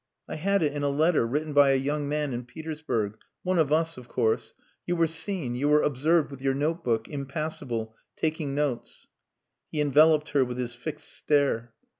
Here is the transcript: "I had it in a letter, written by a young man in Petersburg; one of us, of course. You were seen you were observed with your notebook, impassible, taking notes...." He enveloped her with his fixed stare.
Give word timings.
"I 0.27 0.33
had 0.33 0.63
it 0.63 0.73
in 0.73 0.81
a 0.81 0.89
letter, 0.89 1.27
written 1.27 1.53
by 1.53 1.69
a 1.69 1.75
young 1.75 2.09
man 2.09 2.33
in 2.33 2.43
Petersburg; 2.45 3.19
one 3.43 3.59
of 3.59 3.71
us, 3.71 3.97
of 3.99 4.07
course. 4.07 4.55
You 4.87 4.95
were 4.95 5.05
seen 5.05 5.53
you 5.53 5.69
were 5.69 5.83
observed 5.83 6.31
with 6.31 6.41
your 6.41 6.55
notebook, 6.55 7.07
impassible, 7.07 7.95
taking 8.15 8.55
notes...." 8.55 9.05
He 9.71 9.79
enveloped 9.79 10.29
her 10.29 10.43
with 10.43 10.57
his 10.57 10.73
fixed 10.73 11.07
stare. 11.13 11.75